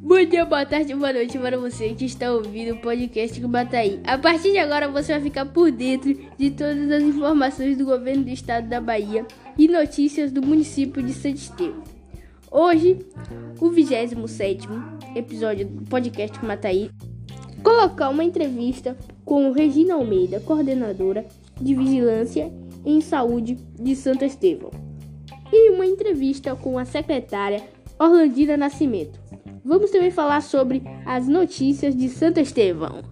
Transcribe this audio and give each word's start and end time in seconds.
Bom 0.00 0.24
dia, 0.24 0.46
boa 0.46 0.64
tarde, 0.64 0.94
boa 0.94 1.12
noite 1.12 1.38
para 1.38 1.58
você 1.58 1.90
que 1.90 2.06
está 2.06 2.32
ouvindo 2.32 2.74
o 2.74 2.80
podcast 2.80 3.38
do 3.38 3.48
Bataí. 3.48 4.00
A 4.04 4.16
partir 4.16 4.52
de 4.52 4.58
agora 4.58 4.88
você 4.88 5.12
vai 5.12 5.20
ficar 5.20 5.44
por 5.44 5.70
dentro 5.70 6.16
de 6.38 6.50
todas 6.50 6.90
as 6.90 7.02
informações 7.02 7.76
do 7.76 7.84
governo 7.84 8.24
do 8.24 8.30
estado 8.30 8.66
da 8.66 8.80
Bahia 8.80 9.26
e 9.58 9.68
notícias 9.68 10.32
do 10.32 10.40
município 10.40 11.02
de 11.02 11.12
Santo 11.12 11.36
Estevão. 11.36 11.84
Hoje, 12.50 12.98
o 13.60 13.68
27 13.68 14.16
episódio 15.14 15.66
do 15.66 15.84
podcast 15.84 16.42
Mataí, 16.42 16.90
colocar 17.62 18.08
uma 18.08 18.24
entrevista 18.24 18.96
com 19.22 19.52
Regina 19.52 19.94
Almeida, 19.94 20.40
coordenadora 20.40 21.26
de 21.60 21.74
Vigilância 21.74 22.50
em 22.84 23.00
Saúde 23.00 23.58
de 23.78 23.94
Santo 23.96 24.24
Estevão, 24.24 24.70
e 25.52 25.70
uma 25.70 25.86
entrevista 25.86 26.54
com 26.54 26.78
a 26.78 26.84
secretária 26.84 27.62
Orlandina 27.98 28.56
Nascimento. 28.56 29.18
Vamos 29.64 29.90
também 29.90 30.10
falar 30.10 30.40
sobre 30.40 30.82
as 31.04 31.26
notícias 31.26 31.94
de 31.94 32.08
Santo 32.08 32.40
Estevão. 32.40 33.02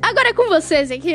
Agora 0.00 0.30
é 0.30 0.34
com 0.34 0.48
vocês 0.48 0.90
aqui. 0.90 1.14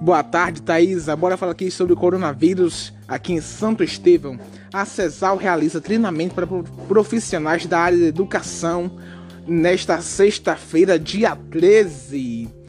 Boa 0.00 0.22
tarde, 0.22 0.62
Thaisa. 0.62 1.14
Bora 1.14 1.36
falar 1.36 1.52
aqui 1.52 1.70
sobre 1.70 1.92
o 1.92 1.96
coronavírus 1.96 2.92
aqui 3.06 3.34
em 3.34 3.40
Santo 3.40 3.84
Estevão. 3.84 4.38
A 4.72 4.84
CESAL 4.84 5.36
realiza 5.36 5.80
treinamento 5.80 6.34
para 6.34 6.46
profissionais 6.88 7.66
da 7.66 7.78
área 7.78 7.98
de 7.98 8.06
educação 8.06 8.90
nesta 9.46 10.00
sexta-feira, 10.00 10.98
dia 10.98 11.36
13. 11.36 12.61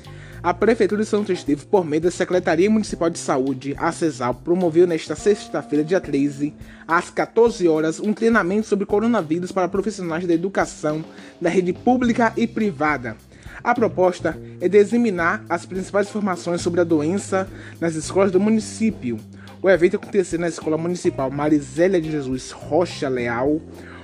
A 0.43 0.53
Prefeitura 0.53 1.02
de 1.02 1.07
Santo 1.07 1.31
Estevão, 1.31 1.65
por 1.71 1.85
meio 1.85 2.02
da 2.02 2.11
Secretaria 2.11 2.70
Municipal 2.70 3.09
de 3.09 3.17
Saúde, 3.17 3.73
a 3.77 3.93
CESAL, 3.93 4.33
promoveu 4.33 4.85
nesta 4.85 5.16
sexta-feira, 5.16 5.85
dia 5.85 6.02
13, 6.02 6.53
às 6.85 7.09
14 7.09 7.66
horas, 7.69 7.97
um 7.97 8.11
treinamento 8.11 8.67
sobre 8.67 8.86
coronavírus 8.86 9.53
para 9.53 9.69
profissionais 9.69 10.27
da 10.27 10.33
educação 10.33 11.02
da 11.39 11.49
rede 11.49 11.71
pública 11.71 12.33
e 12.36 12.45
privada. 12.45 13.16
A 13.64 13.73
proposta 13.73 14.38
é 14.59 14.67
disseminar 14.67 15.45
as 15.47 15.66
principais 15.66 16.09
informações 16.09 16.59
sobre 16.59 16.81
a 16.81 16.83
doença 16.83 17.47
nas 17.80 17.95
escolas 17.95 18.30
do 18.30 18.38
município. 18.38 19.17
O 19.61 19.69
evento 19.69 19.95
aconteceu 19.95 20.38
na 20.39 20.49
Escola 20.49 20.77
Municipal 20.77 21.31
Marizélia 21.31 22.02
de 22.02 22.11
Jesus 22.11 22.52
Rocha 22.52 23.08
Leal. 23.08 23.61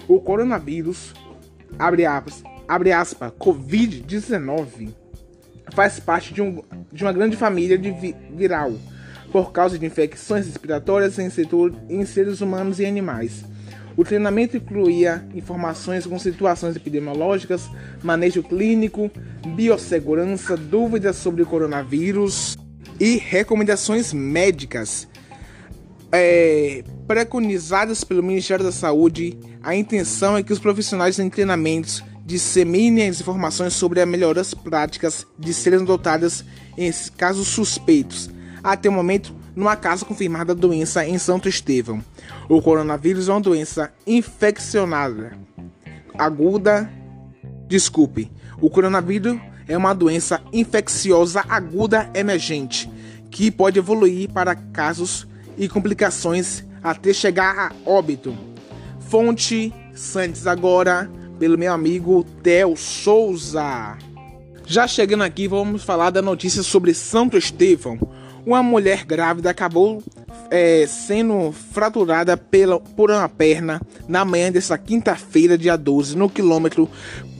O 0.08 0.22
coronavírus, 0.22 1.14
abre 1.78 2.06
aspas, 2.06 2.42
abre 2.66 2.94
aspas 2.94 3.30
Covid-19 3.38 5.09
faz 5.74 6.00
parte 6.00 6.34
de, 6.34 6.42
um, 6.42 6.62
de 6.92 7.04
uma 7.04 7.14
grande 7.14 7.36
família 7.36 7.78
de 7.78 7.92
vi 7.92 8.16
viral, 8.36 8.74
por 9.32 9.52
causa 9.52 9.78
de 9.78 9.86
infecções 9.86 10.46
respiratórias 10.46 11.18
em, 11.20 11.30
setor, 11.30 11.74
em 11.90 12.06
seres 12.06 12.42
humanos 12.42 12.80
e 12.80 12.86
animais. 12.86 13.44
O 13.96 14.04
treinamento 14.04 14.56
incluía 14.56 15.26
informações 15.36 16.06
com 16.06 16.18
situações 16.18 16.76
epidemiológicas, 16.76 17.70
manejo 18.02 18.42
clínico, 18.42 19.12
biossegurança, 19.56 20.56
dúvidas 20.56 21.18
sobre 21.18 21.42
o 21.42 21.46
coronavírus 21.46 22.58
e 23.00 23.18
recomendações 23.18 24.14
médicas. 24.14 25.08
É, 26.12 26.84
preconizadas 27.06 28.04
pelo 28.04 28.24
Ministério 28.24 28.66
da 28.66 28.72
Saúde, 28.72 29.38
a 29.62 29.76
intenção 29.76 30.38
é 30.38 30.44
que 30.44 30.54
os 30.54 30.60
profissionais 30.60 31.20
em 31.20 31.30
treinamentos 31.30 32.04
disseminem 32.30 33.10
as 33.10 33.20
informações 33.20 33.74
sobre 33.74 34.00
as 34.00 34.08
melhores 34.08 34.54
práticas 34.54 35.26
de 35.38 35.52
serem 35.52 35.80
adotadas 35.80 36.46
em 36.78 36.92
casos 37.18 37.48
suspeitos. 37.48 38.30
Até 38.64 38.88
o 38.88 38.92
momento, 38.92 39.34
não 39.56 39.68
há 39.68 39.76
caso 39.76 40.06
confirmado 40.06 40.54
da 40.54 40.62
doença 40.62 41.04
em 41.04 41.18
Santo 41.18 41.50
Estevão. 41.50 42.04
O 42.48 42.62
coronavírus 42.62 43.28
é 43.28 43.32
uma 43.32 43.42
doença 43.42 43.92
infeccionada 44.06 45.32
aguda. 46.16 46.88
Desculpe, 47.68 48.32
o 48.62 48.70
coronavírus 48.70 49.40
é 49.68 49.76
uma 49.76 49.96
doença 49.96 50.40
infecciosa 50.54 51.44
aguda 51.50 52.12
emergente 52.14 52.88
que 53.32 53.50
pode 53.50 53.80
evoluir 53.80 54.30
para 54.30 54.54
casos 54.54 55.28
e 55.58 55.68
complicações 55.68 56.64
até 56.84 57.12
chegar 57.12 57.58
a 57.58 57.90
óbito. 57.90 58.38
Fonte 59.00 59.74
Santos 59.96 60.46
agora 60.46 61.10
pelo 61.40 61.58
meu 61.58 61.72
amigo 61.72 62.26
Theo 62.44 62.76
Souza. 62.76 63.98
Já 64.66 64.86
chegando 64.86 65.24
aqui, 65.24 65.48
vamos 65.48 65.84
falar 65.84 66.10
da 66.10 66.22
notícia 66.22 66.62
sobre 66.62 66.94
Santo 66.94 67.38
Estevão. 67.38 67.98
Uma 68.46 68.62
mulher 68.62 69.06
grávida 69.06 69.50
acabou 69.50 70.04
é, 70.52 70.86
sendo 70.86 71.52
fraturada 71.52 72.36
pela, 72.36 72.80
por 72.80 73.10
uma 73.10 73.28
perna 73.30 73.82
na 74.08 74.26
manhã 74.26 74.52
dessa 74.52 74.78
quinta-feira, 74.78 75.58
dia 75.58 75.78
12, 75.78 76.18
no 76.18 76.30
quilômetro 76.30 76.90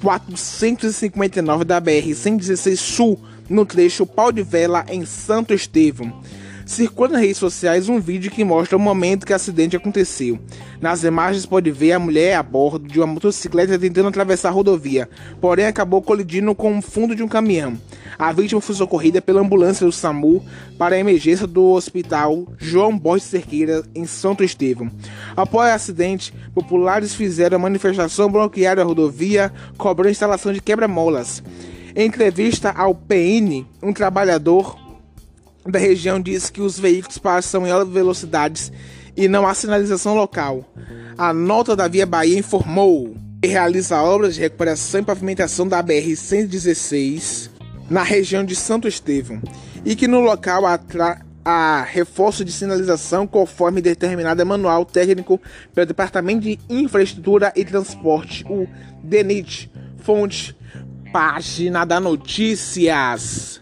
459 0.02 1.66
da 1.66 1.82
BR-116 1.82 2.78
Sul, 2.78 3.20
no 3.50 3.66
trecho 3.66 4.06
Pau 4.06 4.32
de 4.32 4.42
Vela, 4.42 4.86
em 4.90 5.06
Santo 5.06 5.54
Estevão. 5.54 6.22
Circula 6.70 7.10
nas 7.10 7.22
redes 7.22 7.38
sociais 7.38 7.90
um 7.90 8.00
vídeo 8.00 8.30
que 8.30 8.44
mostra 8.44 8.78
o 8.78 8.80
momento 8.80 9.26
que 9.26 9.34
o 9.34 9.36
acidente 9.36 9.76
aconteceu. 9.76 10.38
Nas 10.80 11.04
imagens 11.04 11.44
pode 11.44 11.72
ver 11.72 11.94
a 11.94 12.00
mulher 12.00 12.36
a 12.36 12.44
bordo 12.44 12.88
de 12.88 13.00
uma 13.00 13.08
motocicleta 13.08 13.80
tentando 13.80 14.08
atravessar 14.08 14.50
a 14.50 14.52
rodovia, 14.52 15.10
porém 15.42 15.66
acabou 15.66 16.00
colidindo 16.00 16.54
com 16.54 16.78
o 16.78 16.82
fundo 16.82 17.16
de 17.16 17.24
um 17.24 17.28
caminhão. 17.28 17.76
A 18.20 18.32
vítima 18.32 18.62
foi 18.62 18.76
socorrida 18.76 19.20
pela 19.20 19.42
ambulância 19.42 19.84
do 19.84 19.92
SAMU 19.92 20.46
para 20.78 20.96
a 20.96 21.00
emergência 21.00 21.48
do 21.48 21.72
hospital 21.72 22.46
João 22.60 22.96
Borges 22.96 23.28
Cerqueira, 23.28 23.84
em 23.96 24.06
Santo 24.06 24.44
Estevão. 24.44 24.92
Após 25.36 25.72
o 25.72 25.74
acidente, 25.74 26.32
populares 26.54 27.16
fizeram 27.16 27.56
a 27.56 27.60
manifestação 27.60 28.32
bloquearam 28.32 28.84
a 28.84 28.86
rodovia, 28.86 29.52
cobrando 29.76 30.12
instalação 30.12 30.54
de 30.54 30.62
quebra-molas. 30.62 31.42
Em 31.96 32.06
entrevista 32.06 32.70
ao 32.70 32.94
PN, 32.94 33.66
um 33.82 33.92
trabalhador 33.92 34.78
da 35.66 35.80
região 35.80 36.20
diz 36.20 36.50
que 36.50 36.62
os 36.62 36.80
veículos 36.80 37.18
passam 37.18 37.66
em 37.66 37.72
altas 37.72 37.94
velocidades 37.94 38.72
e 39.16 39.28
não 39.28 39.46
há 39.46 39.54
sinalização 39.54 40.16
local. 40.16 40.66
A 41.18 41.34
nota 41.34 41.76
da 41.76 41.88
Via 41.88 42.06
Bahia 42.06 42.38
informou 42.40 43.16
que 43.42 43.48
realiza 43.48 44.02
obras 44.02 44.36
de 44.36 44.42
recuperação 44.42 45.02
e 45.02 45.04
pavimentação 45.04 45.68
da 45.68 45.84
BR-116 45.84 47.50
na 47.90 48.04
região 48.04 48.44
de 48.44 48.56
Santo 48.56 48.88
Estevão 48.88 49.42
e 49.86 49.96
que 49.96 50.08
no 50.08 50.20
local 50.20 50.64
há 50.66 51.82
reforço 51.84 52.46
de 52.46 52.52
sinalização 52.52 53.26
conforme 53.26 53.82
determinado 53.82 54.46
manual 54.46 54.86
técnico 54.86 55.42
pelo 55.74 55.88
Departamento 55.88 56.42
de 56.42 56.60
Infraestrutura 56.70 57.52
e 57.56 57.66
Transporte, 57.66 58.46
o 58.50 58.68
DENIT. 59.04 59.72
Fonte, 60.02 60.56
página 61.12 61.86
da 61.86 62.00
Notícias. 62.00 63.62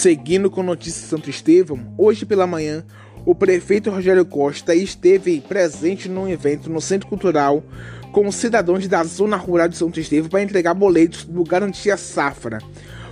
Seguindo 0.00 0.50
com 0.50 0.62
notícias 0.62 1.02
de 1.02 1.08
Santo 1.10 1.28
Estevão, 1.28 1.92
hoje 1.98 2.24
pela 2.24 2.46
manhã, 2.46 2.82
o 3.26 3.34
prefeito 3.34 3.90
Rogério 3.90 4.24
Costa 4.24 4.74
esteve 4.74 5.42
presente 5.42 6.08
num 6.08 6.26
evento 6.26 6.70
no 6.70 6.80
Centro 6.80 7.06
Cultural 7.06 7.62
com 8.10 8.32
cidadãos 8.32 8.88
da 8.88 9.04
zona 9.04 9.36
rural 9.36 9.68
de 9.68 9.76
Santo 9.76 10.00
Estevão 10.00 10.30
para 10.30 10.42
entregar 10.42 10.72
boletos 10.72 11.26
do 11.26 11.44
Garantia 11.44 11.98
Safra. 11.98 12.60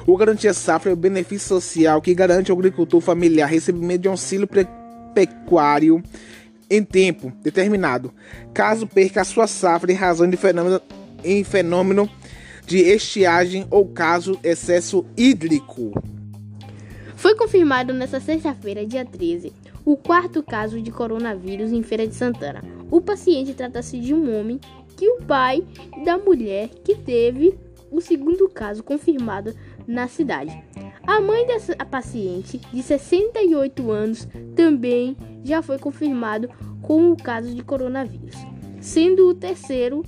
O 0.06 0.16
Garantia 0.16 0.54
Safra 0.54 0.90
é 0.90 0.94
o 0.94 0.96
benefício 0.96 1.46
social 1.46 2.00
que 2.00 2.14
garante 2.14 2.50
ao 2.50 2.56
agricultor 2.56 3.02
familiar 3.02 3.50
recebimento 3.50 4.00
de 4.00 4.08
auxílio 4.08 4.48
pecuário 5.14 6.02
em 6.70 6.82
tempo 6.82 7.30
determinado, 7.42 8.14
caso 8.54 8.86
perca 8.86 9.20
a 9.20 9.24
sua 9.24 9.46
safra 9.46 9.92
em 9.92 9.94
razão 9.94 10.26
de 10.26 10.38
fenômeno, 10.38 10.80
em 11.22 11.44
fenômeno 11.44 12.08
de 12.66 12.78
estiagem 12.78 13.66
ou 13.70 13.84
caso 13.84 14.40
excesso 14.42 15.04
hídrico. 15.18 15.92
Confirmado 17.38 17.94
nesta 17.94 18.18
sexta-feira, 18.18 18.84
dia 18.84 19.04
13, 19.04 19.52
o 19.84 19.96
quarto 19.96 20.42
caso 20.42 20.82
de 20.82 20.90
coronavírus 20.90 21.70
em 21.70 21.84
Feira 21.84 22.04
de 22.04 22.12
Santana. 22.12 22.64
O 22.90 23.00
paciente 23.00 23.54
trata-se 23.54 23.96
de 24.00 24.12
um 24.12 24.36
homem 24.36 24.58
que 24.96 25.08
o 25.08 25.22
pai 25.22 25.64
da 26.04 26.18
mulher 26.18 26.68
que 26.82 26.96
teve 26.96 27.56
o 27.92 28.00
segundo 28.00 28.48
caso 28.48 28.82
confirmado 28.82 29.54
na 29.86 30.08
cidade. 30.08 30.50
A 31.06 31.20
mãe 31.20 31.46
dessa 31.46 31.76
paciente, 31.76 32.58
de 32.72 32.82
68 32.82 33.88
anos, 33.88 34.26
também 34.56 35.16
já 35.44 35.62
foi 35.62 35.78
confirmado 35.78 36.50
com 36.82 37.12
o 37.12 37.16
caso 37.16 37.54
de 37.54 37.62
coronavírus, 37.62 38.34
sendo 38.80 39.28
o 39.28 39.34
terceiro, 39.34 40.02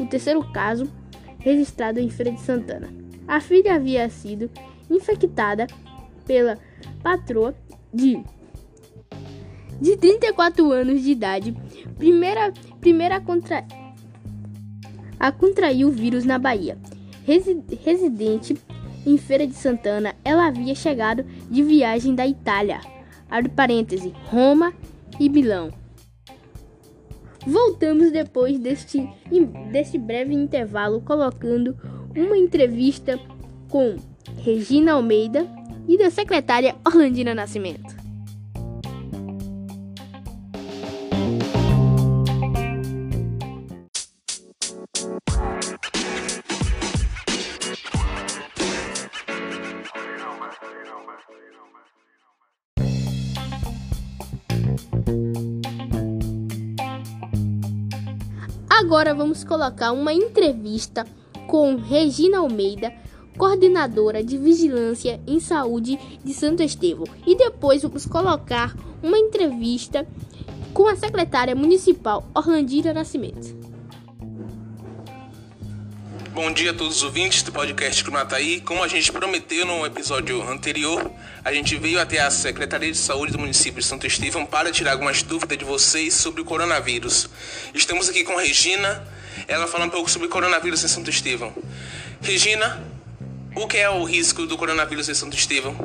o 0.00 0.06
terceiro 0.06 0.44
caso 0.52 0.90
registrado 1.38 2.00
em 2.00 2.10
Feira 2.10 2.32
de 2.32 2.40
Santana. 2.40 2.92
A 3.28 3.40
filha 3.40 3.76
havia 3.76 4.08
sido 4.10 4.50
infectada 4.90 5.68
pela 6.26 6.58
patroa 7.02 7.54
de 7.92 8.22
de 9.80 9.96
34 9.96 10.70
anos 10.72 11.02
de 11.02 11.10
idade, 11.10 11.54
primeira 11.98 12.52
primeira 12.80 13.20
contra, 13.20 13.64
a 15.18 15.32
contrair 15.32 15.84
o 15.84 15.90
vírus 15.90 16.24
na 16.24 16.38
Bahia. 16.38 16.78
Resi, 17.24 17.62
residente 17.82 18.56
em 19.06 19.16
Feira 19.18 19.46
de 19.46 19.54
Santana, 19.54 20.14
ela 20.24 20.46
havia 20.46 20.74
chegado 20.74 21.24
de 21.50 21.62
viagem 21.62 22.14
da 22.14 22.26
Itália, 22.26 22.80
abre 23.28 23.50
parêntese, 23.50 24.12
Roma 24.26 24.72
e 25.18 25.28
Milão. 25.28 25.70
Voltamos 27.46 28.10
depois 28.10 28.58
deste, 28.58 29.06
deste 29.70 29.98
breve 29.98 30.32
intervalo 30.32 31.02
colocando 31.02 31.76
uma 32.16 32.38
entrevista 32.38 33.20
com 33.68 33.96
Regina 34.38 34.92
Almeida 34.92 35.46
e 35.88 35.98
da 35.98 36.10
secretária 36.10 36.76
Orlandina 36.84 37.34
Nascimento. 37.34 38.04
Agora 58.84 59.14
vamos 59.14 59.42
colocar 59.42 59.92
uma 59.92 60.12
entrevista 60.12 61.06
com 61.46 61.74
Regina 61.76 62.38
Almeida, 62.38 62.92
coordenadora 63.36 64.22
de 64.22 64.38
Vigilância 64.38 65.20
em 65.26 65.40
Saúde 65.40 65.98
de 66.24 66.32
Santo 66.32 66.62
Estevão. 66.62 67.06
E 67.26 67.36
depois 67.36 67.82
vamos 67.82 68.06
colocar 68.06 68.74
uma 69.02 69.18
entrevista 69.18 70.06
com 70.72 70.88
a 70.88 70.96
secretária 70.96 71.54
municipal 71.54 72.28
Orlandira 72.34 72.92
Nascimento. 72.92 73.64
Bom 76.34 76.50
dia 76.50 76.72
a 76.72 76.74
todos 76.74 76.96
os 76.96 77.02
ouvintes 77.04 77.44
do 77.44 77.52
podcast 77.52 78.02
Cunataí. 78.02 78.60
Como 78.60 78.82
a 78.82 78.88
gente 78.88 79.12
prometeu 79.12 79.64
no 79.64 79.86
episódio 79.86 80.42
anterior, 80.42 81.08
a 81.44 81.52
gente 81.52 81.76
veio 81.76 82.00
até 82.00 82.20
a 82.20 82.28
Secretaria 82.28 82.90
de 82.90 82.98
Saúde 82.98 83.30
do 83.30 83.38
município 83.38 83.80
de 83.80 83.86
Santo 83.86 84.04
Estevão 84.04 84.44
para 84.44 84.72
tirar 84.72 84.92
algumas 84.92 85.22
dúvidas 85.22 85.56
de 85.56 85.64
vocês 85.64 86.12
sobre 86.12 86.40
o 86.40 86.44
coronavírus. 86.44 87.28
Estamos 87.72 88.08
aqui 88.08 88.24
com 88.24 88.34
Regina, 88.34 89.06
ela 89.46 89.68
fala 89.68 89.84
um 89.84 89.90
pouco 89.90 90.10
sobre 90.10 90.26
o 90.26 90.30
coronavírus 90.30 90.82
em 90.82 90.88
Santo 90.88 91.08
Estevão. 91.08 91.52
Regina, 92.20 92.82
o 93.54 93.66
que 93.66 93.78
é 93.78 93.88
o 93.88 94.04
risco 94.04 94.46
do 94.46 94.56
coronavírus 94.56 95.08
em 95.08 95.14
Santo 95.14 95.36
Estevão? 95.36 95.76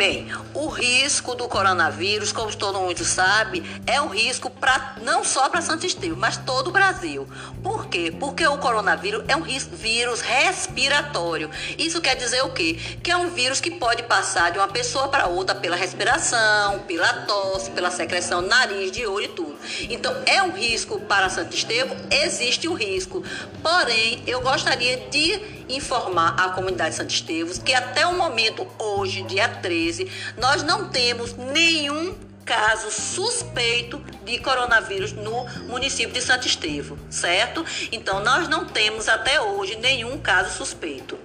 Bem, 0.00 0.28
o 0.54 0.68
risco 0.68 1.34
do 1.34 1.46
coronavírus, 1.46 2.32
como 2.32 2.56
todo 2.56 2.80
mundo 2.80 3.04
sabe, 3.04 3.62
é 3.86 4.00
um 4.00 4.08
risco 4.08 4.48
pra, 4.48 4.94
não 5.02 5.22
só 5.22 5.46
para 5.50 5.60
Santo 5.60 5.84
Estevão, 5.84 6.16
mas 6.18 6.38
todo 6.38 6.68
o 6.68 6.70
Brasil. 6.70 7.28
Por 7.62 7.86
quê? 7.86 8.10
Porque 8.18 8.46
o 8.46 8.56
coronavírus 8.56 9.22
é 9.28 9.36
um 9.36 9.42
vírus 9.42 10.22
respiratório. 10.22 11.50
Isso 11.76 12.00
quer 12.00 12.16
dizer 12.16 12.42
o 12.42 12.48
quê? 12.48 12.78
Que 13.02 13.10
é 13.10 13.16
um 13.18 13.28
vírus 13.28 13.60
que 13.60 13.72
pode 13.72 14.02
passar 14.04 14.50
de 14.50 14.58
uma 14.58 14.68
pessoa 14.68 15.08
para 15.08 15.26
outra 15.26 15.54
pela 15.54 15.76
respiração, 15.76 16.78
pela 16.88 17.12
tosse, 17.26 17.70
pela 17.70 17.90
secreção, 17.90 18.40
nariz, 18.40 18.90
de 18.90 19.06
olho 19.06 19.26
e 19.26 19.28
tudo. 19.28 19.58
Então, 19.82 20.16
é 20.24 20.42
um 20.42 20.52
risco 20.52 20.98
para 21.00 21.28
Santo 21.28 21.54
Estevão? 21.54 21.94
Existe 22.10 22.66
o 22.66 22.72
um 22.72 22.74
risco. 22.74 23.22
Porém, 23.62 24.22
eu 24.26 24.40
gostaria 24.40 24.96
de 25.10 25.60
informar 25.68 26.34
a 26.38 26.50
comunidade 26.50 26.90
de 26.90 26.96
Santo 26.96 27.10
Estevos 27.10 27.58
que 27.58 27.72
até 27.72 28.06
o 28.06 28.16
momento, 28.16 28.66
hoje, 28.78 29.22
dia 29.22 29.48
13, 29.48 29.89
nós 30.36 30.62
não 30.62 30.88
temos 30.88 31.34
nenhum 31.34 32.16
caso 32.44 32.90
suspeito 32.90 34.02
de 34.24 34.38
coronavírus 34.38 35.12
no 35.12 35.46
município 35.68 36.12
de 36.12 36.20
Santo 36.20 36.46
Estevão, 36.46 36.98
certo? 37.08 37.64
Então, 37.92 38.22
nós 38.24 38.48
não 38.48 38.64
temos 38.64 39.08
até 39.08 39.40
hoje 39.40 39.76
nenhum 39.76 40.18
caso 40.18 40.56
suspeito. 40.56 41.16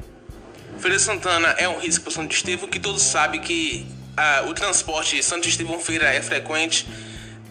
Feira 0.78 1.00
Santana 1.00 1.50
é 1.58 1.68
um 1.68 1.80
risco 1.80 2.04
para 2.04 2.14
Santo 2.14 2.36
Estevão 2.36 2.70
que 2.70 2.80
todos 2.80 3.02
sabem 3.02 3.42
que 3.42 3.88
ah, 4.16 4.44
o 4.48 4.54
transporte 4.54 5.22
Santo 5.24 5.48
Estevão 5.48 5.80
Feira 5.80 6.14
é 6.14 6.22
frequente. 6.22 6.88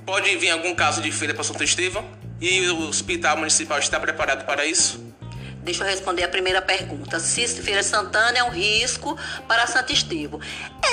Pode 0.06 0.36
vir 0.36 0.50
algum 0.50 0.74
caso 0.74 1.02
de 1.02 1.10
feira 1.10 1.34
para 1.34 1.42
Santo 1.42 1.64
Estevão 1.64 2.04
e 2.40 2.68
o 2.68 2.88
hospital 2.88 3.38
municipal 3.38 3.78
está 3.78 3.98
preparado 3.98 4.44
para 4.44 4.64
isso? 4.66 5.03
Deixa 5.64 5.82
eu 5.82 5.88
responder 5.88 6.22
a 6.22 6.28
primeira 6.28 6.60
pergunta. 6.60 7.18
Se 7.18 7.48
Feira 7.48 7.82
Santana 7.82 8.38
é 8.38 8.44
um 8.44 8.50
risco 8.50 9.18
para 9.48 9.66
Santo 9.66 9.92
Estevão. 9.92 10.38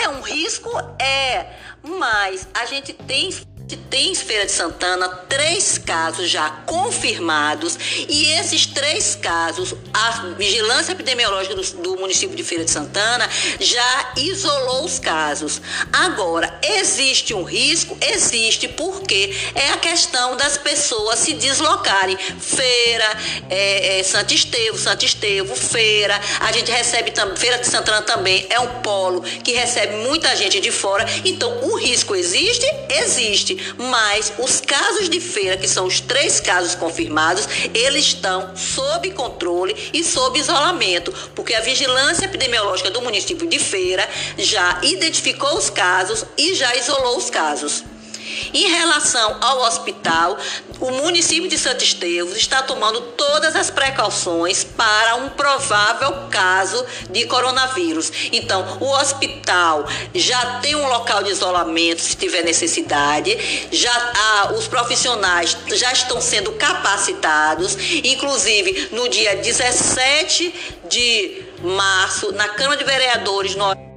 É 0.01 0.07
um 0.07 0.21
risco? 0.21 0.69
É. 0.97 1.45
Mas 1.83 2.47
a 2.53 2.65
gente 2.65 2.93
tem 2.93 3.29
tem 3.77 4.11
em 4.11 4.15
Feira 4.15 4.45
de 4.45 4.51
Santana 4.51 5.07
três 5.07 5.77
casos 5.77 6.29
já 6.29 6.49
confirmados 6.65 7.77
e 8.07 8.31
esses 8.33 8.65
três 8.65 9.15
casos, 9.15 9.73
a 9.93 10.33
vigilância 10.37 10.91
epidemiológica 10.91 11.55
do, 11.55 11.61
do, 11.61 11.97
município 11.97 12.35
de 12.35 12.43
Feira 12.43 12.65
de 12.65 12.71
Santana 12.71 13.29
já 13.59 14.13
isolou 14.17 14.85
os 14.85 14.99
casos. 14.99 15.61
Agora, 15.93 16.59
existe 16.61 17.33
um 17.33 17.43
risco? 17.43 17.97
Existe, 18.01 18.67
porque 18.67 19.35
é 19.55 19.69
a 19.69 19.77
questão 19.77 20.35
das 20.35 20.57
pessoas 20.57 21.19
se 21.19 21.33
deslocarem. 21.33 22.17
Feira, 22.17 23.17
é, 23.49 23.99
é, 23.99 24.03
Santo 24.03 24.33
Estevo, 24.33 24.77
Santo 24.77 25.05
Estevo, 25.05 25.55
Feira. 25.55 26.19
A 26.39 26.51
gente 26.51 26.71
recebe 26.71 27.11
também, 27.11 27.37
Feira 27.37 27.57
de 27.57 27.67
Santana 27.67 28.01
também 28.01 28.47
é 28.49 28.59
um 28.59 28.81
polo 28.81 29.21
que 29.21 29.53
recebe 29.53 29.95
muita 29.97 30.35
gente 30.35 30.59
de 30.59 30.71
fora. 30.71 31.05
Então, 31.23 31.63
o 31.63 31.77
risco 31.77 32.15
existe? 32.15 32.65
Existe 32.89 33.60
mas 33.77 34.33
os 34.37 34.61
casos 34.61 35.09
de 35.09 35.19
feira, 35.19 35.57
que 35.57 35.67
são 35.67 35.85
os 35.85 35.99
três 35.99 36.39
casos 36.39 36.75
confirmados, 36.75 37.47
eles 37.73 38.05
estão 38.05 38.55
sob 38.55 39.09
controle 39.11 39.75
e 39.93 40.03
sob 40.03 40.39
isolamento, 40.39 41.13
porque 41.35 41.53
a 41.53 41.61
vigilância 41.61 42.25
epidemiológica 42.25 42.89
do 42.89 43.01
município 43.01 43.47
de 43.47 43.59
Feira 43.59 44.07
já 44.37 44.79
identificou 44.83 45.57
os 45.57 45.69
casos 45.69 46.25
e 46.37 46.55
já 46.55 46.75
isolou 46.75 47.17
os 47.17 47.29
casos. 47.29 47.83
Em 48.53 48.69
relação 48.69 49.37
ao 49.41 49.61
hospital, 49.61 50.37
o 50.79 50.91
município 50.91 51.47
de 51.47 51.57
Santo 51.57 51.83
Estevão 51.83 52.35
está 52.35 52.61
tomando 52.61 53.01
todas 53.17 53.55
as 53.55 53.69
precauções 53.69 54.63
para 54.63 55.15
um 55.15 55.29
provável 55.29 56.27
caso 56.29 56.83
de 57.09 57.25
coronavírus. 57.25 58.11
Então, 58.31 58.77
o 58.79 58.89
hospital 58.91 59.85
já 60.13 60.59
tem 60.59 60.75
um 60.75 60.87
local 60.87 61.23
de 61.23 61.31
isolamento 61.31 62.01
se 62.01 62.15
tiver 62.15 62.43
necessidade, 62.43 63.37
já 63.71 64.11
há, 64.15 64.53
os 64.53 64.67
profissionais 64.67 65.57
já 65.73 65.91
estão 65.91 66.19
sendo 66.19 66.51
capacitados, 66.53 67.77
inclusive 68.03 68.89
no 68.91 69.07
dia 69.07 69.35
17 69.35 70.53
de 70.89 71.43
março, 71.61 72.31
na 72.33 72.47
Câmara 72.49 72.77
de 72.77 72.83
Vereadores, 72.83 73.55
no 73.55 73.90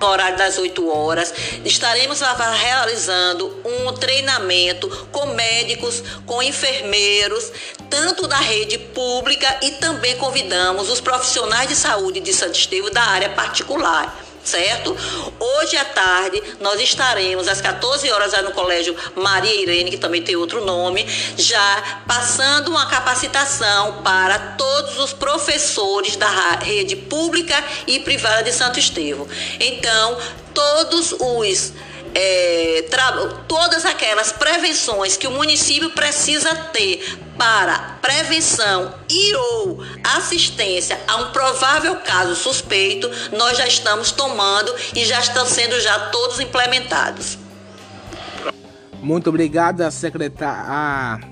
no 0.00 0.06
horário 0.06 0.36
das 0.36 0.56
8 0.58 0.88
horas. 0.88 1.32
Estaremos 1.64 2.20
realizando 2.58 3.54
um 3.64 3.92
treinamento 3.92 4.88
com 5.12 5.26
médicos, 5.26 6.02
com 6.24 6.42
enfermeiros, 6.42 7.52
tanto 7.88 8.26
da 8.26 8.38
rede 8.38 8.78
pública 8.78 9.58
e 9.62 9.72
também 9.72 10.16
convidamos 10.16 10.88
os 10.88 11.00
profissionais 11.00 11.68
de 11.68 11.76
saúde 11.76 12.20
de 12.20 12.32
Santo 12.32 12.58
Estevão 12.58 12.90
da 12.90 13.02
área 13.02 13.28
particular 13.30 14.29
certo? 14.44 14.96
Hoje 15.38 15.76
à 15.76 15.84
tarde 15.84 16.42
nós 16.60 16.80
estaremos 16.80 17.48
às 17.48 17.60
14 17.60 18.10
horas 18.10 18.32
no 18.42 18.52
Colégio 18.52 18.96
Maria 19.16 19.62
Irene, 19.62 19.90
que 19.90 19.98
também 19.98 20.22
tem 20.22 20.36
outro 20.36 20.64
nome, 20.64 21.06
já 21.36 22.02
passando 22.06 22.68
uma 22.68 22.86
capacitação 22.86 24.02
para 24.02 24.38
todos 24.56 24.98
os 24.98 25.12
professores 25.12 26.16
da 26.16 26.28
rede 26.60 26.96
pública 26.96 27.62
e 27.86 28.00
privada 28.00 28.42
de 28.42 28.52
Santo 28.52 28.78
Estevão. 28.78 29.28
Então, 29.58 30.18
todos 30.54 31.14
os 31.18 31.72
é, 32.14 32.84
todas 33.46 33.84
aquelas 33.84 34.32
prevenções 34.32 35.16
que 35.16 35.26
o 35.26 35.30
município 35.30 35.90
precisa 35.90 36.54
ter 36.54 37.18
para 37.36 37.98
prevenção 38.02 38.94
e 39.08 39.34
ou 39.34 39.82
assistência 40.04 41.00
a 41.08 41.16
um 41.16 41.32
provável 41.32 41.96
caso 41.96 42.34
suspeito, 42.34 43.10
nós 43.36 43.56
já 43.56 43.66
estamos 43.66 44.12
tomando 44.12 44.74
e 44.94 45.04
já 45.04 45.18
estão 45.20 45.46
sendo 45.46 45.80
já 45.80 46.10
todos 46.10 46.38
implementados. 46.40 47.38
Muito 49.00 49.30
obrigada, 49.30 49.90
secretária, 49.90 51.26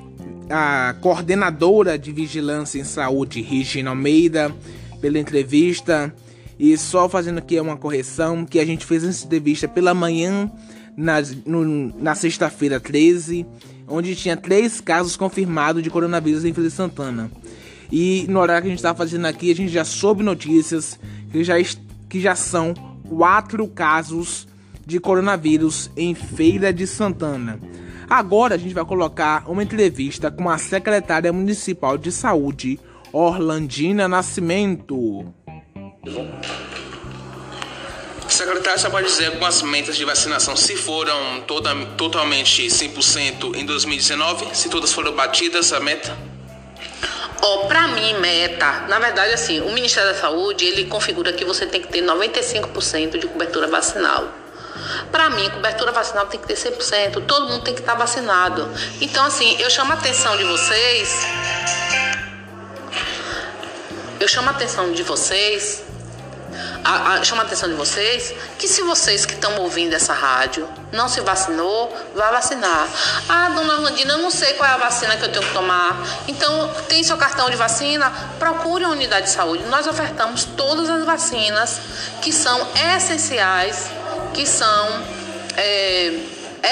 a, 0.51 0.95
coordenadora 1.03 1.99
de 1.99 2.11
Vigilância 2.13 2.81
em 2.81 2.85
Saúde, 2.85 3.43
Regina 3.43 3.91
Almeida, 3.91 4.55
pela 5.01 5.19
entrevista. 5.19 6.15
E 6.59 6.77
só 6.77 7.09
fazendo 7.09 7.39
aqui 7.39 7.59
uma 7.61 7.77
correção, 7.77 8.45
que 8.45 8.59
a 8.59 8.67
gente 8.67 8.85
fez 8.85 9.05
essa 9.05 9.25
entrevista 9.25 9.69
pela 9.69 9.95
manhã, 9.95 10.51
na, 10.99 11.19
na 11.97 12.15
sexta-feira 12.17 12.81
13, 12.81 13.47
onde 13.87 14.17
tinha 14.17 14.37
três 14.37 14.81
casos 14.81 15.17
confirmados 15.17 15.81
de 15.81 15.91
coronavírus 15.91 16.45
em 16.45 16.53
Feira 16.53 16.69
de 16.69 16.75
Santana. 16.75 17.31
E 17.91 18.27
no 18.29 18.41
horário 18.41 18.63
que 18.63 18.69
a 18.69 18.71
gente 18.71 18.81
estava 18.81 18.99
fazendo 18.99 19.27
aqui, 19.27 19.53
a 19.53 19.55
gente 19.55 19.71
já 19.71 19.85
soube 19.85 20.25
notícias 20.25 20.99
que 21.31 21.45
já, 21.45 21.55
que 22.09 22.21
já 22.21 22.35
são 22.35 22.75
quatro 23.09 23.67
casos 23.69 24.49
de 24.85 24.99
coronavírus 24.99 25.89
em 25.97 26.15
Feira 26.15 26.73
de 26.73 26.87
Santana. 26.87 27.61
Agora 28.11 28.57
a 28.57 28.59
gente 28.59 28.75
vai 28.75 28.85
colocar 28.85 29.49
uma 29.49 29.63
entrevista 29.63 30.31
com 30.31 30.51
a 30.51 30.59
secretária 30.59 31.33
municipal 31.33 31.97
de 31.97 32.11
saúde, 32.11 32.81
Orlandina 33.13 34.09
Nascimento. 34.09 35.27
Secretário, 38.29 38.79
você 38.79 38.91
pode 38.91 39.07
dizer 39.09 39.27
algumas 39.27 39.63
metas 39.63 39.97
de 39.97 40.05
vacinação, 40.05 40.55
se 40.55 40.77
foram 40.77 41.41
toda, 41.41 41.75
totalmente 41.97 42.67
100% 42.67 43.57
em 43.57 43.67
2019, 43.67 44.55
se 44.55 44.69
todas 44.69 44.93
foram 44.93 45.13
batidas 45.13 45.73
a 45.73 45.81
meta? 45.81 46.17
Oh, 47.43 47.67
para 47.67 47.89
mim, 47.89 48.15
meta, 48.21 48.87
na 48.89 48.99
verdade, 48.99 49.33
assim, 49.33 49.61
o 49.61 49.73
Ministério 49.73 50.13
da 50.13 50.19
Saúde, 50.19 50.65
ele 50.65 50.85
configura 50.85 51.33
que 51.33 51.45
você 51.45 51.67
tem 51.67 51.81
que 51.81 51.89
ter 51.89 52.03
95% 52.03 53.19
de 53.19 53.27
cobertura 53.27 53.67
vacinal. 53.67 54.29
Para 55.11 55.31
mim, 55.31 55.49
cobertura 55.51 55.91
vacinal 55.91 56.27
tem 56.27 56.39
que 56.39 56.47
ter 56.47 56.55
100%, 56.55 57.25
todo 57.27 57.49
mundo 57.49 57.65
tem 57.65 57.75
que 57.75 57.81
estar 57.81 57.95
vacinado. 57.95 58.71
Então, 59.01 59.25
assim, 59.25 59.57
eu 59.59 59.71
chamo 59.71 59.93
a 59.93 59.95
atenção 59.95 60.37
de 60.37 60.45
vocês. 60.45 61.27
Eu 64.21 64.29
chamo 64.29 64.49
a 64.49 64.53
atenção 64.53 64.93
de 64.93 65.03
vocês 65.03 65.88
a, 66.85 67.15
a, 67.15 67.25
chama 67.25 67.43
a 67.43 67.47
atenção 67.47 67.69
de 67.69 67.75
vocês 67.75 68.35
que 68.59 68.69
se 68.69 68.83
vocês 68.83 69.27
que 69.27 69.35
estão 69.35 69.59
ouvindo 69.59 69.95
essa 69.95 70.13
rádio 70.13 70.69
não 70.93 71.09
se 71.09 71.21
vacinou, 71.21 71.95
vá 72.15 72.31
vacinar. 72.31 72.89
Ah, 73.29 73.51
dona 73.51 73.77
Rondina, 73.77 74.15
eu 74.15 74.19
não 74.19 74.31
sei 74.31 74.55
qual 74.55 74.69
é 74.69 74.75
a 74.75 74.79
vacina 74.79 75.17
que 75.17 75.25
eu 75.25 75.33
tenho 75.33 75.45
que 75.45 75.53
tomar. 75.53 76.01
Então, 76.27 76.73
tem 76.89 77.03
seu 77.03 77.17
cartão 77.17 77.51
de 77.51 77.57
vacina? 77.57 78.11
Procure 78.39 78.85
a 78.85 78.89
unidade 78.89 79.27
de 79.27 79.33
saúde. 79.33 79.65
Nós 79.65 79.87
ofertamos 79.87 80.45
todas 80.45 80.89
as 80.89 81.05
vacinas 81.05 81.81
que 82.23 82.33
são 82.33 82.67
essenciais, 82.97 83.91
que 84.33 84.47
são 84.47 85.03
é, 85.57 86.15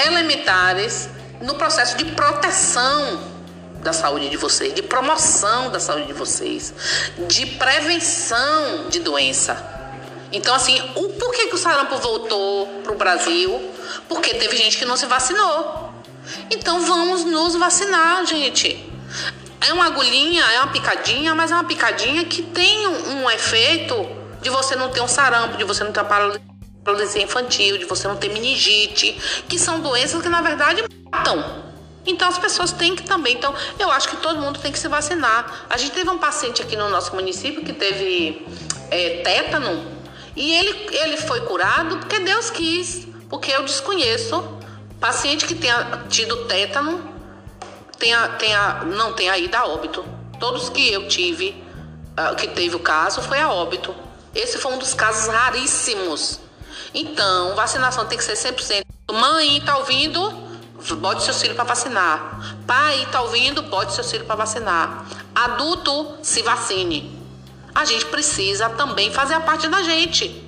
elementares 0.07 1.09
no 1.41 1.55
processo 1.55 1.95
de 1.97 2.05
proteção 2.05 3.37
da 3.81 3.93
saúde 3.93 4.29
de 4.29 4.37
vocês, 4.37 4.73
de 4.73 4.81
promoção 4.81 5.69
da 5.69 5.79
saúde 5.79 6.07
de 6.07 6.13
vocês, 6.13 6.73
de 7.27 7.45
prevenção 7.45 8.89
de 8.89 8.99
doença. 8.99 9.76
Então, 10.31 10.53
assim, 10.53 10.79
o 10.95 11.09
porquê 11.09 11.47
que 11.47 11.55
o 11.55 11.57
sarampo 11.57 11.97
voltou 11.97 12.67
para 12.83 12.91
o 12.91 12.95
Brasil? 12.95 13.71
Porque 14.09 14.33
teve 14.33 14.57
gente 14.57 14.77
que 14.77 14.85
não 14.85 14.97
se 14.97 15.05
vacinou. 15.05 15.93
Então, 16.51 16.81
vamos 16.81 17.23
nos 17.23 17.55
vacinar, 17.55 18.25
gente. 18.25 18.91
É 19.61 19.73
uma 19.73 19.85
agulhinha, 19.85 20.43
é 20.43 20.59
uma 20.59 20.71
picadinha, 20.71 21.33
mas 21.33 21.51
é 21.51 21.55
uma 21.55 21.63
picadinha 21.63 22.25
que 22.25 22.41
tem 22.41 22.87
um, 22.87 23.23
um 23.23 23.31
efeito 23.31 24.07
de 24.41 24.49
você 24.49 24.75
não 24.75 24.89
ter 24.89 25.01
um 25.01 25.07
sarampo, 25.07 25.57
de 25.57 25.63
você 25.63 25.83
não 25.83 25.91
ter 25.91 26.03
paralisia 26.03 27.23
infantil, 27.23 27.77
de 27.77 27.85
você 27.85 28.07
não 28.07 28.15
ter 28.15 28.29
meningite, 28.29 29.13
que 29.47 29.57
são 29.57 29.79
doenças 29.79 30.21
que 30.21 30.29
na 30.29 30.41
verdade 30.41 30.83
matam. 31.11 31.65
Então 32.05 32.27
as 32.29 32.37
pessoas 32.37 32.71
têm 32.71 32.95
que 32.95 33.03
também. 33.03 33.35
Então 33.35 33.53
eu 33.79 33.91
acho 33.91 34.07
que 34.09 34.17
todo 34.17 34.39
mundo 34.39 34.59
tem 34.59 34.71
que 34.71 34.79
se 34.79 34.87
vacinar. 34.87 35.65
A 35.69 35.77
gente 35.77 35.91
teve 35.91 36.09
um 36.09 36.17
paciente 36.17 36.61
aqui 36.61 36.75
no 36.75 36.87
nosso 36.89 37.13
município 37.15 37.63
que 37.63 37.73
teve 37.73 38.45
é, 38.89 39.21
tétano 39.23 39.96
e 40.37 40.53
ele, 40.53 40.87
ele 40.91 41.17
foi 41.17 41.41
curado 41.41 41.97
porque 41.97 42.19
Deus 42.19 42.51
quis, 42.51 43.07
porque 43.27 43.51
eu 43.51 43.63
desconheço 43.63 44.55
paciente 44.99 45.47
que 45.47 45.55
tenha 45.55 46.05
tido 46.07 46.45
tétano, 46.45 47.03
tenha, 47.97 48.29
tenha, 48.29 48.83
não 48.85 49.13
tenha 49.13 49.35
ido 49.35 49.55
a 49.55 49.65
óbito. 49.65 50.05
Todos 50.39 50.69
que 50.69 50.93
eu 50.93 51.07
tive, 51.07 51.63
uh, 52.11 52.35
que 52.35 52.47
teve 52.47 52.75
o 52.75 52.79
caso, 52.79 53.19
foi 53.23 53.39
a 53.39 53.49
óbito. 53.49 53.95
Esse 54.35 54.59
foi 54.59 54.71
um 54.73 54.77
dos 54.77 54.93
casos 54.93 55.27
raríssimos. 55.27 56.39
Então, 56.93 57.55
vacinação 57.55 58.05
tem 58.05 58.15
que 58.15 58.23
ser 58.23 58.33
100%. 58.33 58.83
Mãe, 59.11 59.59
tá 59.61 59.77
ouvindo? 59.79 60.45
Bote 60.99 61.23
seu 61.23 61.33
filho 61.33 61.55
para 61.55 61.63
vacinar. 61.63 62.57
Pai, 62.67 63.07
tá 63.11 63.23
ouvindo? 63.23 63.63
Bote 63.63 63.93
seu 63.93 64.03
filho 64.03 64.25
para 64.25 64.35
vacinar. 64.35 65.07
Adulto, 65.33 66.15
se 66.21 66.43
vacine 66.43 67.16
a 67.77 67.85
gente 67.85 68.07
precisa 68.07 68.69
também 68.71 69.11
fazer 69.11 69.35
a 69.35 69.39
parte 69.39 69.67
da 69.67 69.83
gente. 69.83 70.43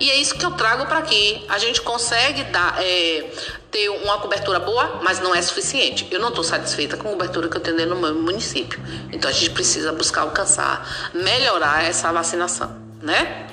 E 0.00 0.10
é 0.10 0.16
isso 0.16 0.34
que 0.34 0.44
eu 0.44 0.52
trago 0.52 0.86
para 0.86 0.98
aqui. 0.98 1.44
A 1.46 1.58
gente 1.58 1.82
consegue 1.82 2.42
dar, 2.44 2.82
é, 2.82 3.30
ter 3.70 3.90
uma 3.90 4.18
cobertura 4.18 4.58
boa, 4.58 5.00
mas 5.02 5.20
não 5.20 5.34
é 5.34 5.42
suficiente. 5.42 6.08
Eu 6.10 6.18
não 6.18 6.30
estou 6.30 6.42
satisfeita 6.42 6.96
com 6.96 7.08
a 7.08 7.12
cobertura 7.12 7.50
que 7.50 7.56
eu 7.58 7.60
tenho 7.60 7.86
no 7.86 7.96
meu 7.96 8.14
município. 8.14 8.80
Então 9.12 9.30
a 9.30 9.32
gente 9.32 9.50
precisa 9.50 9.92
buscar 9.92 10.22
alcançar, 10.22 11.10
melhorar 11.12 11.84
essa 11.84 12.10
vacinação, 12.10 12.74
né? 13.02 13.46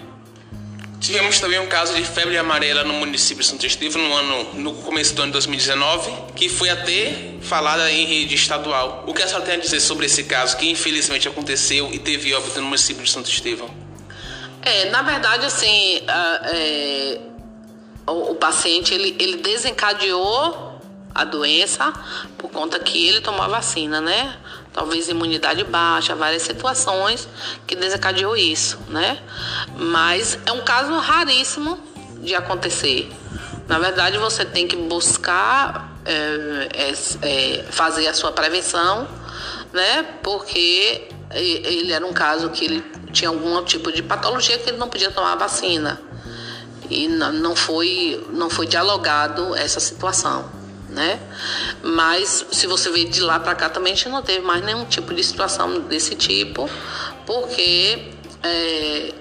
Tivemos 1.02 1.40
também 1.40 1.60
um 1.60 1.66
caso 1.66 1.96
de 1.96 2.04
febre 2.04 2.38
amarela 2.38 2.84
no 2.84 2.94
município 2.94 3.44
de 3.44 3.50
Santo 3.50 3.66
Estevão 3.66 4.00
no 4.00 4.14
ano 4.14 4.54
no 4.54 4.74
começo 4.76 5.16
do 5.16 5.24
ano 5.24 5.32
de 5.32 5.34
2019, 5.34 6.12
que 6.36 6.48
foi 6.48 6.70
até 6.70 7.34
falada 7.42 7.92
em 7.92 8.06
rede 8.06 8.36
estadual. 8.36 9.04
O 9.08 9.14
que 9.14 9.24
a 9.24 9.28
senhora 9.28 9.44
tem 9.44 9.56
a 9.56 9.58
dizer 9.58 9.80
sobre 9.80 10.06
esse 10.06 10.24
caso 10.26 10.56
que 10.56 10.70
infelizmente 10.70 11.28
aconteceu 11.28 11.90
e 11.92 11.98
teve 11.98 12.32
óbito 12.36 12.62
no 12.62 12.68
município 12.68 13.04
de 13.04 13.10
Santo 13.10 13.32
Estevão? 13.32 13.68
É, 14.62 14.92
na 14.92 15.02
verdade, 15.02 15.44
assim, 15.44 16.04
é, 16.54 17.20
o, 18.06 18.34
o, 18.34 18.36
paciente 18.36 18.94
ele, 18.94 19.16
ele 19.18 19.38
desencadeou 19.38 20.80
a 21.16 21.26
doença 21.26 21.92
por 22.38 22.52
conta 22.52 22.80
que 22.80 23.08
ele 23.08 23.22
tomou 23.22 23.42
a 23.42 23.48
vacina, 23.48 24.00
né? 24.00 24.38
Talvez 24.74 25.10
imunidade 25.10 25.64
baixa, 25.64 26.16
várias 26.16 26.44
situações 26.44 27.28
que 27.68 27.76
desencadeou 27.76 28.36
isso, 28.36 28.80
né? 28.90 29.20
Mas 29.78 30.40
é 30.46 30.52
um 30.52 30.62
caso 30.62 30.98
raríssimo 30.98 31.78
de 32.20 32.34
acontecer. 32.36 33.12
Na 33.68 33.80
verdade, 33.80 34.18
você 34.18 34.46
tem 34.46 34.68
que 34.68 34.76
buscar 34.76 35.92
é, 36.06 36.70
é, 36.74 36.94
é, 37.22 37.64
fazer 37.70 38.08
a 38.08 38.14
sua 38.14 38.32
prevenção, 38.32 39.08
né? 39.74 40.04
Porque 40.24 41.08
ele 41.34 41.94
era 41.94 42.06
um 42.06 42.14
caso 42.14 42.50
que 42.50 42.66
ele 42.66 42.84
tinha 43.12 43.30
algum 43.30 43.64
tipo 43.64 43.92
de 43.92 44.02
patologia 44.04 44.58
que 44.58 44.70
ele 44.70 44.78
não 44.78 44.90
podia 44.90 45.12
tomar 45.12 45.36
vacina 45.36 46.02
e 46.90 47.08
não 47.08 47.56
foi 47.56 48.22
não 48.34 48.50
foi 48.50 48.68
dialogado 48.68 49.56
essa 49.56 49.80
situação 49.80 50.61
né? 50.92 51.20
Mas 51.82 52.46
se 52.52 52.68
você 52.68 52.92
ver 52.92 53.06
de 53.06 53.22
lá 53.22 53.40
para 53.40 53.56
cá 53.56 53.70
também 53.70 53.94
a 53.94 53.96
gente 53.96 54.10
não 54.10 54.22
teve 54.22 54.46
mais 54.46 54.64
nenhum 54.64 54.86
tipo 54.86 55.14
de 55.14 55.24
situação 55.24 55.80
desse 55.82 56.16
tipo, 56.16 56.70
porque 57.26 58.12
é, 58.44 59.14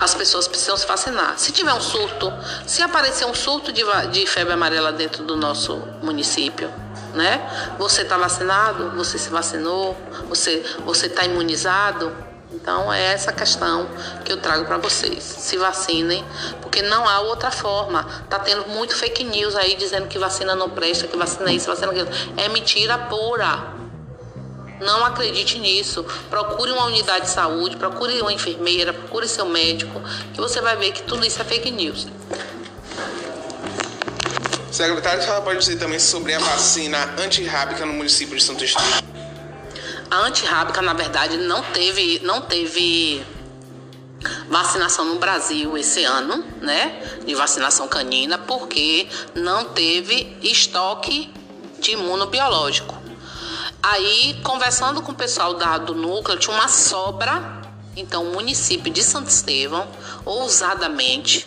as 0.00 0.14
pessoas 0.14 0.48
precisam 0.48 0.76
se 0.76 0.86
vacinar. 0.86 1.38
Se 1.38 1.52
tiver 1.52 1.72
um 1.72 1.80
surto, 1.80 2.32
se 2.66 2.82
aparecer 2.82 3.26
um 3.26 3.34
surto 3.34 3.72
de, 3.72 3.82
de 4.10 4.26
febre 4.26 4.54
amarela 4.54 4.92
dentro 4.92 5.24
do 5.24 5.36
nosso 5.36 5.76
município, 6.02 6.72
né? 7.14 7.74
Você 7.78 8.02
está 8.02 8.16
vacinado? 8.16 8.90
Você 8.92 9.18
se 9.18 9.28
vacinou? 9.28 9.96
Você 10.28 11.06
está 11.06 11.24
imunizado? 11.24 12.27
Então 12.50 12.92
é 12.92 13.12
essa 13.12 13.32
questão 13.32 13.88
que 14.24 14.32
eu 14.32 14.38
trago 14.38 14.64
para 14.64 14.78
vocês. 14.78 15.22
Se 15.22 15.56
vacinem, 15.56 16.24
porque 16.62 16.80
não 16.82 17.06
há 17.06 17.20
outra 17.20 17.50
forma. 17.50 18.04
Tá 18.28 18.38
tendo 18.38 18.66
muito 18.68 18.94
fake 18.96 19.22
news 19.24 19.54
aí 19.54 19.76
dizendo 19.76 20.06
que 20.06 20.18
vacina 20.18 20.54
não 20.54 20.70
presta, 20.70 21.06
que 21.06 21.16
vacina 21.16 21.52
isso, 21.52 21.66
vacina 21.66 21.92
aquilo. 21.92 22.08
É 22.36 22.48
mentira 22.48 22.96
pura. 22.96 23.76
Não 24.80 25.04
acredite 25.04 25.58
nisso. 25.58 26.04
Procure 26.30 26.72
uma 26.72 26.86
unidade 26.86 27.26
de 27.26 27.30
saúde, 27.30 27.76
procure 27.76 28.20
uma 28.20 28.32
enfermeira, 28.32 28.92
procure 28.92 29.28
seu 29.28 29.44
médico, 29.44 30.00
que 30.32 30.40
você 30.40 30.60
vai 30.60 30.76
ver 30.76 30.92
que 30.92 31.02
tudo 31.02 31.26
isso 31.26 31.40
é 31.42 31.44
fake 31.44 31.70
news. 31.70 32.06
Secretário, 34.70 35.22
você 35.22 35.40
pode 35.40 35.58
dizer 35.58 35.76
também 35.76 35.98
sobre 35.98 36.34
a 36.34 36.38
vacina 36.38 37.14
antirrábica 37.18 37.84
no 37.84 37.92
município 37.92 38.36
de 38.36 38.42
Santo 38.42 38.64
Estevão? 38.64 39.17
A 40.10 40.16
antirrábica, 40.20 40.80
na 40.80 40.94
verdade, 40.94 41.36
não 41.36 41.62
teve, 41.62 42.20
não 42.22 42.40
teve 42.40 43.24
vacinação 44.48 45.04
no 45.04 45.16
Brasil 45.16 45.76
esse 45.76 46.04
ano, 46.04 46.44
né? 46.60 47.02
De 47.26 47.34
vacinação 47.34 47.86
canina, 47.86 48.38
porque 48.38 49.08
não 49.34 49.64
teve 49.64 50.36
estoque 50.42 51.32
de 51.78 51.92
imunobiológico. 51.92 52.96
Aí, 53.82 54.38
conversando 54.42 55.02
com 55.02 55.12
o 55.12 55.14
pessoal 55.14 55.54
da, 55.54 55.78
do 55.78 55.94
núcleo, 55.94 56.38
tinha 56.38 56.54
uma 56.54 56.68
sobra. 56.68 57.58
Então, 57.96 58.24
o 58.24 58.32
município 58.32 58.92
de 58.92 59.02
Santo 59.02 59.28
Estevão, 59.28 59.86
ousadamente, 60.24 61.46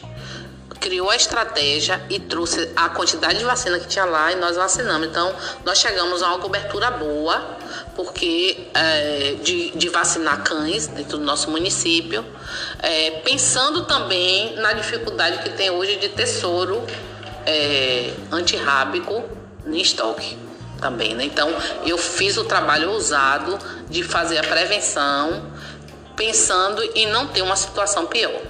criou 0.80 1.10
a 1.10 1.16
estratégia 1.16 2.04
e 2.10 2.20
trouxe 2.20 2.72
a 2.76 2.90
quantidade 2.90 3.38
de 3.38 3.46
vacina 3.46 3.80
que 3.80 3.88
tinha 3.88 4.06
lá 4.06 4.32
e 4.32 4.36
nós 4.36 4.56
vacinamos. 4.56 5.08
Então, 5.08 5.34
nós 5.64 5.78
chegamos 5.78 6.24
a 6.24 6.30
uma 6.30 6.40
cobertura 6.40 6.90
boa, 6.90 7.58
porque 7.96 8.68
é, 8.74 9.36
de, 9.44 9.72
de, 9.72 9.90
vacinar 9.90 10.44
cães 10.44 10.88
dentro 10.88 11.18
do 11.18 11.24
nosso 11.24 11.50
município, 11.50 12.26
é, 12.82 13.12
pensando 13.24 13.86
também 13.86 14.56
na 14.56 14.74
dificuldade 14.74 15.40
que 15.44 15.50
tem 15.50 15.70
hoje 15.70 15.98
de 15.98 16.10
ter 16.10 16.28
soro 16.28 16.82
é, 17.46 18.14
antirrábico 18.32 19.24
em 19.66 19.82
estoque 19.82 20.38
também. 20.80 21.14
Né? 21.14 21.26
Então, 21.26 21.50
eu 21.86 21.98
fiz 21.98 22.38
o 22.38 22.44
trabalho 22.44 22.92
ousado 22.92 23.58
de 23.90 24.04
fazer 24.04 24.40
a 24.40 24.44
prevenção, 24.44 25.52
pensando 26.16 26.82
em 26.96 27.08
não 27.08 27.28
ter 27.28 27.42
uma 27.42 27.56
situação 27.56 28.06
pior. 28.06 28.42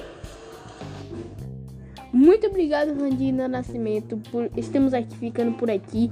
Muito 2.14 2.46
obrigado, 2.46 2.90
Randina 3.00 3.48
Nascimento, 3.48 4.18
por 4.30 4.50
estamos 4.58 4.94
aqui 4.94 5.16
ficando 5.18 5.54
por 5.54 5.72
aqui. 5.72 6.12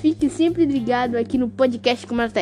Fique 0.00 0.30
sempre 0.30 0.64
ligado 0.64 1.16
aqui 1.16 1.36
no 1.36 1.48
podcast 1.48 2.06
Como 2.06 2.22
ela 2.22 2.30
tá. 2.30 2.40